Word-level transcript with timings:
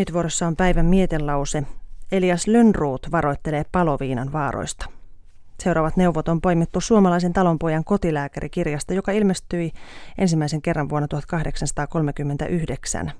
Nyt 0.00 0.12
vuorossa 0.12 0.46
on 0.46 0.56
päivän 0.56 0.86
mietelause. 0.86 1.62
Elias 2.12 2.46
Lönnruut 2.46 3.06
varoittelee 3.12 3.64
paloviinan 3.72 4.32
vaaroista. 4.32 4.86
Seuraavat 5.62 5.96
neuvot 5.96 6.28
on 6.28 6.40
poimittu 6.40 6.80
suomalaisen 6.80 7.32
talonpojan 7.32 7.84
kotilääkärikirjasta, 7.84 8.94
joka 8.94 9.12
ilmestyi 9.12 9.72
ensimmäisen 10.18 10.62
kerran 10.62 10.88
vuonna 10.88 11.08
1839. 11.08 13.12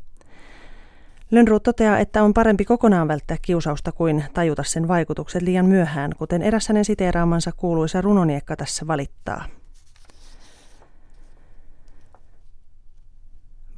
Lönnruut 1.31 1.63
toteaa, 1.63 1.99
että 1.99 2.23
on 2.23 2.35
parempi 2.35 2.65
kokonaan 2.65 3.09
välttää 3.09 3.37
kiusausta 3.43 3.93
kuin 3.93 4.25
tajuta 4.35 4.63
sen 4.63 4.89
vaikutukset 4.89 5.43
liian 5.43 5.67
myöhään, 5.67 6.13
kuten 6.19 6.43
eräs 6.43 6.69
hänen 6.69 6.85
siteeraamansa 6.85 7.53
kuuluisa 7.57 8.01
runoniekka 8.01 8.57
tässä 8.57 8.87
valittaa. 8.87 9.45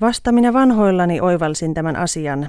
Vasta 0.01 0.33
minä 0.33 0.53
vanhoillani 0.53 1.21
oivalsin 1.21 1.75
tämän 1.75 1.97
asian, 1.97 2.49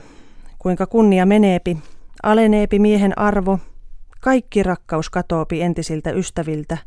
kuinka 0.64 0.86
kunnia 0.86 1.26
meneepi, 1.26 1.78
aleneepi 2.24 2.80
miehen 2.80 3.20
arvo, 3.20 3.60
kaikki 4.20 4.64
rakkaus 4.64 5.10
katoopi 5.10 5.62
entisiltä 5.62 6.12
ystäviltä, 6.12 6.78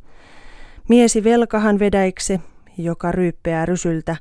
miesi 0.89 1.25
velkahan 1.25 1.79
vedäikse, 1.79 2.41
joka 2.79 3.13
ryyppeää 3.13 3.67
rysyltä, 3.67 4.17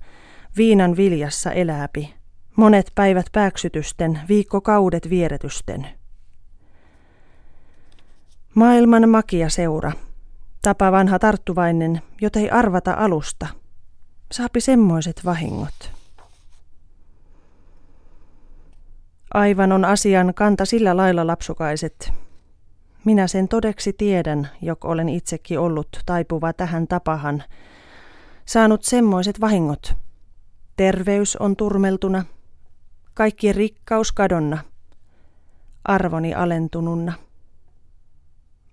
viinan 0.58 0.98
viljassa 0.98 1.52
elääpi, 1.52 2.14
monet 2.56 2.92
päivät 2.96 3.26
pääksytysten, 3.32 4.20
viikkokaudet 4.30 5.10
vieretysten. 5.10 5.88
Maailman 8.56 9.10
makia 9.10 9.50
seura, 9.50 9.92
tapa 10.62 10.92
vanha 10.92 11.20
tarttuvainen, 11.20 12.02
jota 12.22 12.40
ei 12.40 12.50
arvata 12.50 12.94
alusta, 12.94 13.48
saapi 14.32 14.62
semmoiset 14.62 15.22
vahingot. 15.26 15.95
Aivan 19.36 19.72
on 19.72 19.86
asian 19.86 20.34
kanta 20.34 20.66
sillä 20.66 20.98
lailla 20.98 21.28
lapsukaiset. 21.28 22.14
Minä 23.06 23.28
sen 23.28 23.48
todeksi 23.48 23.94
tiedän, 23.94 24.50
jok 24.62 24.86
olen 24.86 25.10
itsekin 25.10 25.60
ollut 25.60 25.88
taipuva 26.06 26.54
tähän 26.54 26.88
tapahan. 26.88 27.44
Saanut 28.46 28.84
semmoiset 28.84 29.42
vahingot. 29.42 29.96
Terveys 30.78 31.36
on 31.36 31.56
turmeltuna, 31.56 32.26
kaikki 33.14 33.54
rikkaus 33.54 34.12
kadonna, 34.12 34.58
arvoni 35.84 36.34
alentununna. 36.34 37.14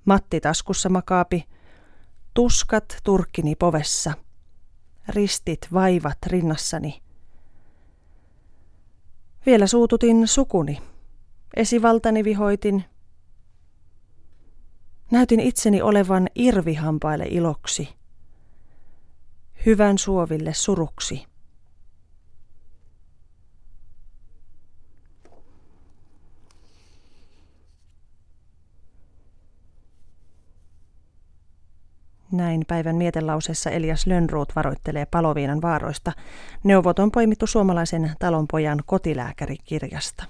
Matti 0.05 0.41
taskussa 0.41 0.89
makaapi, 0.89 1.45
tuskat 2.35 2.97
turkkini 3.05 3.55
povessa, 3.55 4.13
ristit 5.09 5.69
vaivat 5.73 6.19
rinnassani– 6.27 7.03
vielä 9.47 9.67
suututin 9.67 10.29
sukuni. 10.29 10.83
Esivaltani 11.57 12.25
vihoitin. 12.25 12.85
Näytin 15.11 15.41
itseni 15.41 15.83
olevan 15.83 16.29
irvihampaille 16.35 17.27
iloksi. 17.31 17.89
Hyvän 19.67 19.99
suoville 19.99 20.55
suruksi. 20.55 21.32
Näin 32.33 32.65
päivän 32.69 32.97
mietelauseessa 32.97 33.71
Elias 33.71 34.07
Lönnruut 34.07 34.57
varoittelee 34.57 35.07
paloviinan 35.07 35.63
vaaroista. 35.63 36.13
Neuvot 36.65 36.99
on 36.99 37.11
poimittu 37.11 37.47
suomalaisen 37.47 38.11
talonpojan 38.19 38.79
kotilääkärikirjasta. 38.87 40.25